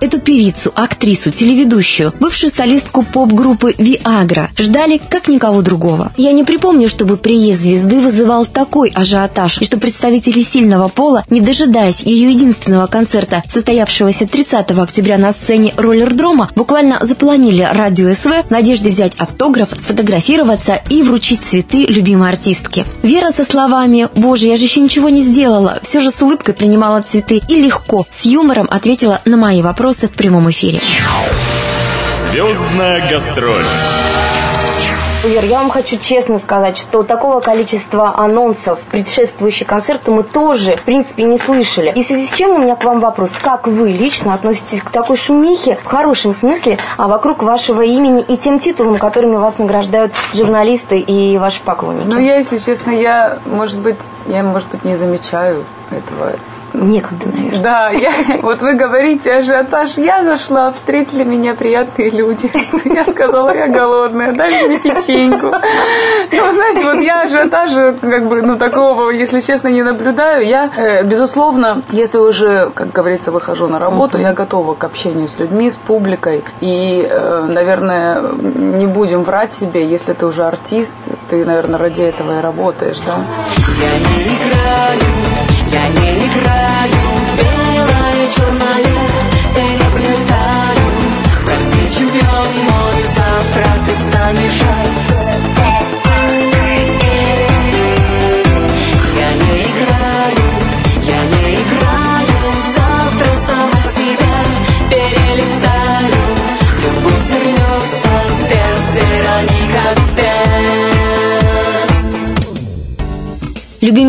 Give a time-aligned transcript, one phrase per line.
[0.00, 6.12] Эту певицу, актрису, телеведущую, бывшую солистку поп-группы «Виагра» ждали как никого другого.
[6.16, 11.40] Я не припомню, чтобы приезд звезды вызывал такой ажиотаж, и что представители сильного пола, не
[11.40, 18.50] дожидаясь ее единственного концерта, состоявшегося 30 октября на сцене роллердрома, буквально запланили радио СВ в
[18.52, 22.84] надежде взять автограф, сфотографироваться и вручить цветы любимой артистке.
[23.02, 27.02] Вера со словами «Боже, я же еще ничего не сделала», все же с улыбкой принимала
[27.02, 30.78] цветы и легко, с юмором ответила на мои вопросы в прямом эфире.
[32.14, 33.64] Звездная гастроль.
[35.24, 40.82] Вер, я вам хочу честно сказать, что такого количества анонсов, предшествующих концерту, мы тоже, в
[40.82, 41.92] принципе, не слышали.
[41.94, 43.30] И в связи с чем у меня к вам вопрос.
[43.42, 48.36] Как вы лично относитесь к такой шумихе, в хорошем смысле, а вокруг вашего имени и
[48.36, 52.06] тем титулам, которыми вас награждают журналисты и ваши поклонники?
[52.06, 56.36] Ну, я, если честно, я, может быть, я, может быть, не замечаю этого
[56.80, 57.60] некогда, наверное.
[57.60, 58.12] Да, я,
[58.42, 59.98] вот вы говорите ажиотаж.
[59.98, 62.50] Я зашла, встретили меня приятные люди.
[62.84, 65.46] Я сказала, я голодная, дали мне печеньку.
[66.32, 70.46] Ну, знаете, вот я ажиотажа, как бы, ну, такого, если честно, не наблюдаю.
[70.46, 75.38] Я, э, безусловно, если уже, как говорится, выхожу на работу, я готова к общению с
[75.38, 76.44] людьми, с публикой.
[76.60, 80.96] И, э, наверное, не будем врать себе, если ты уже артист,
[81.30, 83.16] ты, наверное, ради этого и работаешь, да?
[83.80, 85.37] Я не играю,
[85.72, 86.92] я не играю
[87.36, 88.97] белое, черное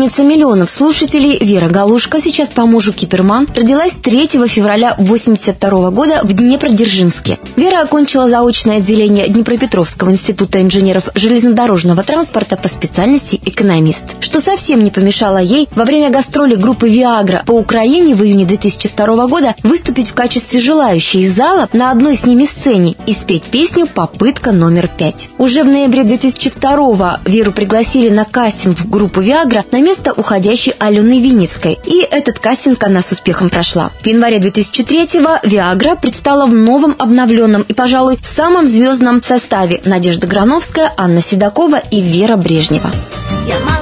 [0.00, 6.32] Любимица миллионов слушателей Вера Галушка, сейчас по мужу Киперман, родилась 3 февраля 1982 года в
[6.32, 7.38] Днепродзержинске.
[7.56, 14.90] Вера окончила заочное отделение Днепропетровского института инженеров железнодорожного транспорта по специальности экономист, что совсем не
[14.90, 20.14] помешало ей во время гастроли группы «Виагра» по Украине в июне 2002 года выступить в
[20.14, 25.28] качестве желающей из зала на одной с ними сцене и спеть песню «Попытка номер пять».
[25.36, 31.20] Уже в ноябре 2002 Веру пригласили на кастинг в группу «Виагра» на место уходящей Алены
[31.20, 31.76] Винницкой.
[31.84, 33.90] И этот кастинг она с успехом прошла.
[34.02, 40.92] В январе 2003-го «Виагра» предстала в новом, обновленном и, пожалуй, самом звездном составе Надежда Грановская,
[40.96, 42.92] Анна Седокова и Вера Брежнева.
[43.48, 43.79] Я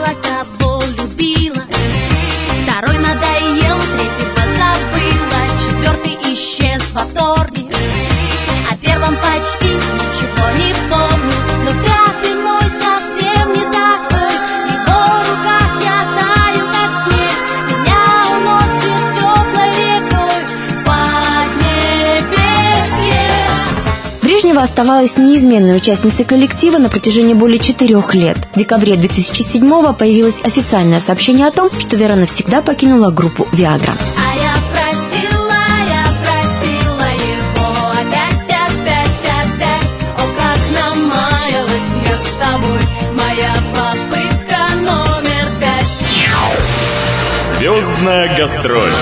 [24.78, 28.36] оставалась неизменной участницей коллектива на протяжении более четырех лет.
[28.54, 33.92] В декабре 2007-го появилось официальное сообщение о том, что Вера навсегда покинула группу «Виагра».
[33.92, 34.48] А я.
[47.58, 48.92] Звездная гастроль.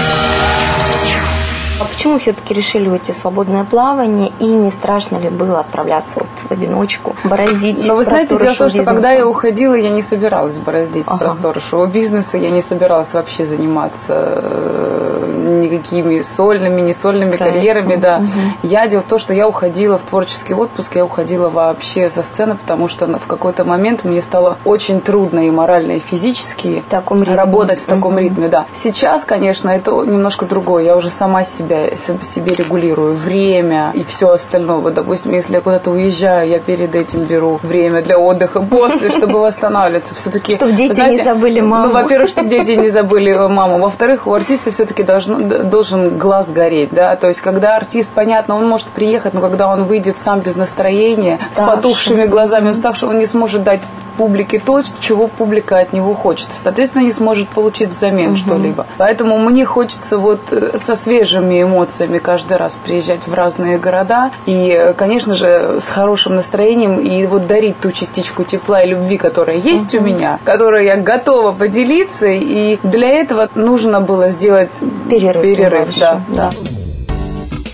[1.78, 6.28] А почему все-таки решили уйти в свободное плавание и не страшно ли было отправляться вот
[6.48, 10.00] в одиночку, бороздить Но вы знаете, дело в том, что когда я уходила, я не
[10.00, 11.19] собиралась бороздить Ага.
[11.19, 17.53] просторы шоу-бизнеса, я не собиралась вообще заниматься э, никакими сольными, не сольными Проектами.
[17.53, 18.22] карьерами, да.
[18.62, 22.54] Я дело в том, что я уходила в творческий отпуск, я уходила вообще со сцены,
[22.56, 27.20] потому что в какой-то момент мне стало очень трудно и морально, и физически В таком
[27.20, 27.34] ритме.
[27.37, 28.19] работать в таком Мгм.
[28.20, 28.64] ритме, да.
[28.72, 30.84] Сейчас, конечно, это немножко другое.
[30.84, 34.76] Я уже сама себя се- себе регулирую время и все остальное.
[34.76, 39.40] Вот, допустим, если я куда-то уезжаю, я перед этим беру время для отдыха, после, чтобы
[39.40, 40.14] восстанавливаться.
[40.14, 41.87] Все-таки, Чтоб дети не забыли маму.
[41.88, 43.79] Ну, во-первых, чтобы дети не забыли маму.
[43.79, 47.17] Во-вторых, у артиста все-таки должен глаз гореть, да.
[47.17, 51.38] То есть, когда артист, понятно, он может приехать, но когда он выйдет сам без настроения,
[51.52, 53.81] с потухшими глазами, уставший, он не сможет дать
[54.16, 56.48] публике то, чего публика от него хочет.
[56.62, 58.86] Соответственно, не сможет получить взамен что-либо.
[58.98, 64.30] Поэтому мне хочется вот э, со свежими эмоциями каждый раз приезжать в разные города.
[64.46, 69.16] И, э, конечно же, с хорошим настроением и вот дарить ту частичку тепла и любви,
[69.18, 72.26] которая есть у меня, которую я готова поделиться.
[72.26, 74.70] И для этого нужно было сделать
[75.08, 76.50] Перерыв перерыв да, да.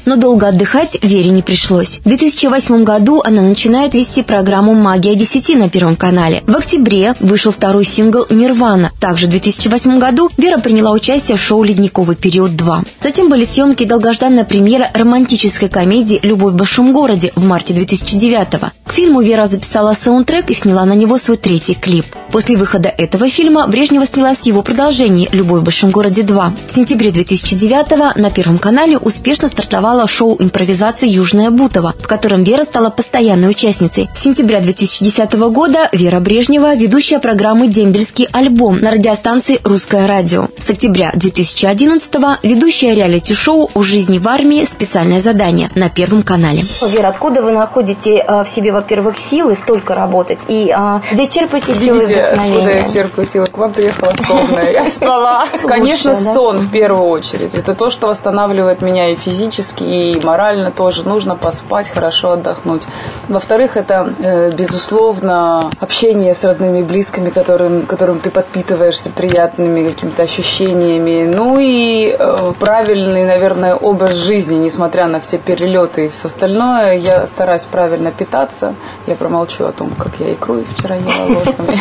[0.05, 2.01] Но долго отдыхать Вере не пришлось.
[2.05, 6.43] В 2008 году она начинает вести программу «Магия 10» на Первом канале.
[6.47, 8.91] В октябре вышел второй сингл «Нирвана».
[9.01, 12.87] Также в 2008 году Вера приняла участие в шоу «Ледниковый период 2».
[13.01, 18.49] Затем были съемки и долгожданная премьера романтической комедии «Любовь в большом городе» в марте 2009
[18.55, 18.71] -го.
[18.93, 22.05] Фильму Вера записала саундтрек и сняла на него свой третий клип.
[22.31, 26.53] После выхода этого фильма Брежнева снялась в его продолжении «Любовь в большом городе 2».
[26.67, 32.65] В сентябре 2009 на Первом канале успешно стартовало шоу импровизации «Южная Бутова», в котором Вера
[32.65, 34.11] стала постоянной участницей.
[34.15, 40.49] С сентября 2010 года Вера Брежнева– ведущая программы «Дембельский альбом» на радиостанции «Русское радио».
[40.59, 42.11] С октября 2011
[42.43, 44.67] ведущая реалити-шоу «У жизни в армии.
[44.67, 46.63] Специальное задание» на Первом канале.
[46.89, 50.41] Вера, откуда вы находите э, в себе, во-первых, силы столько работать?
[50.49, 52.89] И а, где черпаете силы Видите, откуда я вдохновения?
[52.89, 53.47] черпаю силы?
[53.47, 55.47] К вам приехала сонная, я спала.
[55.67, 57.55] Конечно, сон в первую очередь.
[57.55, 61.07] Это то, что восстанавливает меня и физически, и морально тоже.
[61.07, 62.83] Нужно поспать, хорошо отдохнуть.
[63.29, 70.23] Во-вторых, это, э, безусловно, общение с родными и близкими, которым, которым ты подпитываешься приятными какими-то
[70.25, 71.31] ощущениями.
[71.33, 76.99] Ну и э, правильный, наверное, образ жизни, несмотря на все перелеты и все остальное.
[76.99, 78.72] Я стараюсь правильно питаться.
[79.07, 81.81] Я промолчу о том, как я икру вчера ела ложками.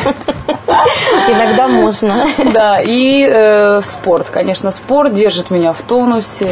[1.30, 2.28] Иногда можно.
[2.54, 4.30] Да, и э, спорт.
[4.30, 6.50] Конечно, спорт держит меня в тонусе.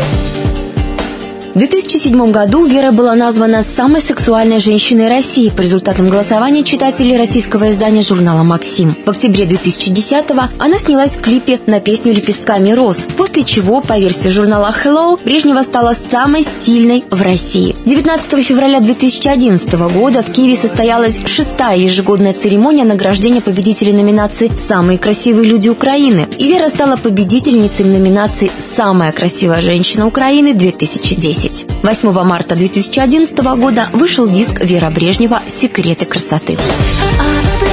[1.60, 7.70] В 2007 году Вера была названа самой сексуальной женщиной России по результатам голосования читателей российского
[7.70, 8.96] издания журнала «Максим».
[9.06, 14.30] В октябре 2010-го она снялась в клипе на песню «Лепестками роз», после чего, по версии
[14.30, 17.76] журнала «Hello», Брежнева стала самой стильной в России.
[17.84, 25.50] 19 февраля 2011 года в Киеве состоялась шестая ежегодная церемония награждения победителей номинации «Самые красивые
[25.50, 26.26] люди Украины».
[26.38, 30.08] И Вера стала победительницей номинации «Самая красивая женщина
[31.50, 31.80] Украины-2010».
[31.84, 36.58] 8 марта 2011 года вышел диск Вера Брежнева «Секреты красоты».
[37.20, 37.69] А ты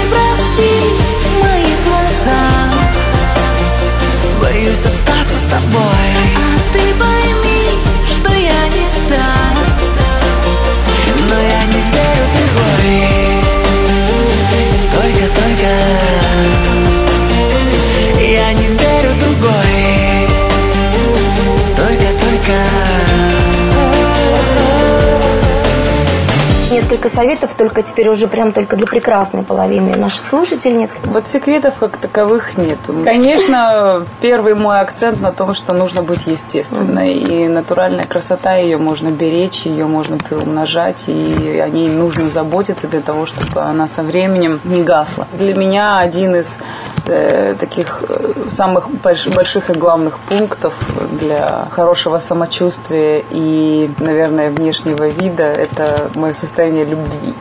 [26.88, 30.90] Несколько советов, только теперь уже прям только для прекрасной половины наших слушательниц.
[31.06, 32.78] Вот секретов как таковых нет.
[33.02, 37.14] Конечно, первый мой акцент на том, что нужно быть естественной.
[37.14, 43.00] И натуральная красота, ее можно беречь, ее можно приумножать, и о ней нужно заботиться для
[43.00, 45.26] того, чтобы она со временем не гасла.
[45.32, 46.60] Для меня один из
[47.08, 50.74] э, таких э, самых больш- больших и главных пунктов
[51.20, 57.34] для хорошего самочувствия и, наверное, внешнего вида– это мое состояние любви.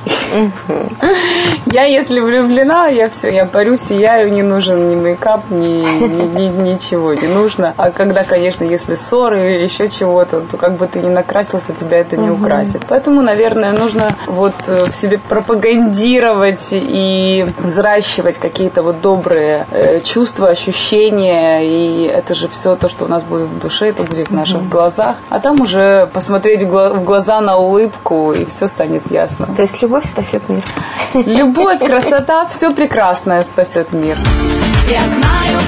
[1.66, 6.70] Я, если влюблена, я все, я парю, сияю, не нужен ни мейкап, ни, ни- ни-
[6.74, 7.74] ничего не нужно.
[7.78, 11.98] А когда, конечно, если ссоры или еще чего-то, то как бы ты ни накрасился, тебя
[12.00, 12.82] это не украсит.
[12.88, 20.50] Поэтому, наверное, нужно вот э, в себе пропагандировать и взращивать какие-то вот добрые э, чувства,
[20.50, 24.34] ощущения, и это же все то, что у нас будет в душе, это будет в
[24.34, 25.18] наших глазах.
[25.30, 29.48] А там уже посмотреть в гла- в глаза на улыбку, и все станет ясно.
[29.56, 30.64] То есть любовь спасет мир.
[31.14, 34.18] Любовь, красота, все прекрасное спасет мир.
[34.90, 35.60] Я знаю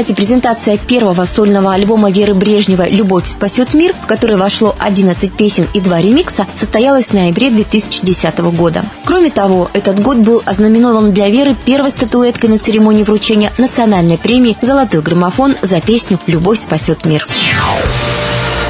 [0.00, 5.68] Кстати, презентация первого сольного альбома Веры Брежневой «Любовь спасет мир», в который вошло 11 песен
[5.74, 8.82] и 2 ремикса, состоялась в ноябре 2010 года.
[9.04, 14.56] Кроме того, этот год был ознаменован для Веры первой статуэткой на церемонии вручения национальной премии
[14.62, 17.26] «Золотой граммофон» за песню «Любовь спасет мир».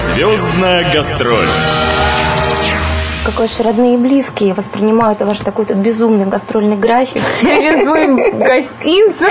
[0.00, 1.46] Звездная гастроль.
[3.30, 7.22] Какой же родные и близкие воспринимают ваш такой тут безумный гастрольный график.
[7.40, 9.30] Привезу им гостинцев.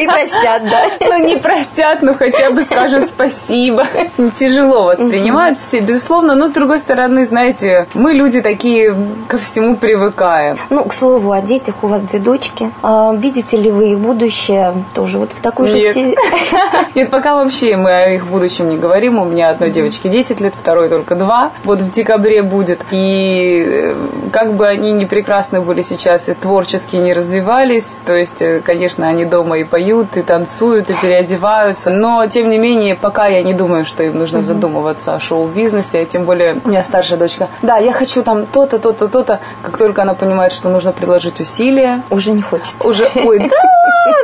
[0.00, 0.86] И простят, да.
[1.06, 3.86] Ну, не простят, но хотя бы скажут спасибо.
[4.34, 6.34] Тяжело воспринимают все, безусловно.
[6.34, 8.96] Но, с другой стороны, знаете, мы люди такие
[9.28, 10.56] ко всему привыкаем.
[10.70, 12.70] Ну, к слову, о детях у вас две дочки.
[12.82, 16.16] А, видите ли вы их будущее тоже вот в такой же стиле?
[16.94, 19.18] Нет, пока вообще мы о их будущем не говорим.
[19.18, 21.52] У меня одной девочке 10 лет, второй только 2.
[21.64, 22.80] Вот в декабре будет.
[22.90, 23.94] И И э,
[24.32, 29.08] как бы они не прекрасны были сейчас и творчески не развивались, то есть, э, конечно,
[29.08, 33.52] они дома и поют, и танцуют, и переодеваются, но, тем не менее, пока я не
[33.52, 37.92] думаю, что им нужно задумываться о шоу-бизнесе, тем более у меня старшая дочка, да, я
[37.92, 42.42] хочу там то-то, то-то, то-то, как только она понимает, что нужно приложить усилия, Уже не
[42.42, 42.76] хочет.
[42.84, 43.56] уже, ой, да,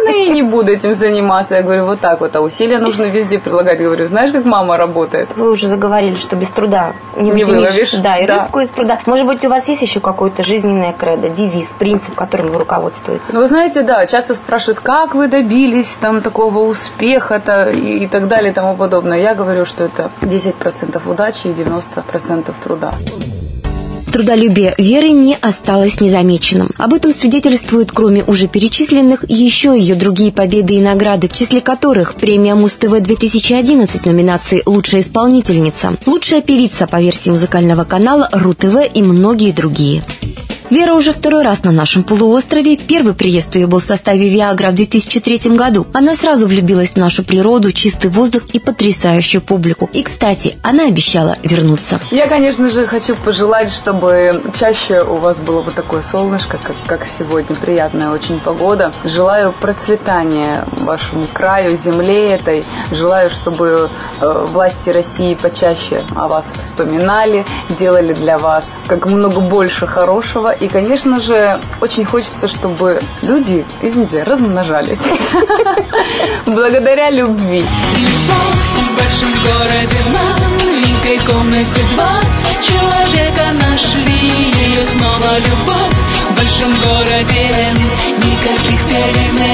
[0.05, 1.57] ну и не буду этим заниматься.
[1.57, 3.81] Я говорю, вот так вот, а усилия нужно везде прилагать.
[3.81, 5.29] Говорю, знаешь, как мама работает?
[5.37, 7.93] Вы уже заговорили, что без труда не, Не выловишь.
[7.93, 8.41] Да, и Да.
[8.43, 8.99] рыбку из пруда.
[9.07, 13.27] Может быть, у вас есть еще какое-то жизненное кредо, девиз, принцип, которым вы руководствуетесь?
[13.33, 18.29] Ну, вы знаете, да, часто спрашивают, как вы добились там такого успеха-то и, и так
[18.29, 19.19] далее и тому подобное.
[19.21, 22.93] Я говорю, что это 10% удачи и 90% труда.
[24.13, 26.71] Трудолюбие Веры не осталось незамеченным.
[26.77, 32.17] Об этом свидетельствуют, кроме уже перечисленных, еще ее другие победы и награды, в числе которых
[32.17, 39.53] премия Муз-ТВ 2011 номинации «Лучшая исполнительница», «Лучшая певица» по версии музыкального канала РУ-ТВ и многие
[39.53, 40.05] другие.
[40.73, 42.79] Вера уже второй раз на нашем полуострове.
[42.79, 45.87] Первый приезд ее был в составе «Виагра» в 2003 году.
[45.93, 49.91] Она сразу влюбилась в нашу природу, чистый воздух и потрясающую публику.
[49.93, 52.01] И, кстати, она обещала вернуться.
[52.11, 57.05] Я, конечно же, хочу пожелать, чтобы чаще у вас было бы такое солнышко, как, как
[57.05, 58.93] сегодня, приятная очень погода.
[59.05, 62.65] Желаю процветания вашему краю, земле этой.
[62.93, 63.91] Желаю, чтобы
[64.23, 67.45] э, власти России почаще о вас вспоминали,
[67.79, 70.55] делали для вас как много больше хорошего.
[70.63, 75.01] И, конечно же, очень хочется, чтобы люди, извините, размножались.
[76.47, 77.65] Благодаря любви.
[77.65, 82.13] В большом городе маленькой комнате два
[82.63, 85.97] человека нашли ее снова любовь
[86.31, 87.51] в большом городе
[88.19, 89.52] никаких перемен.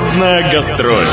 [0.00, 0.12] День.
[0.12, 1.06] Звездная гастроль.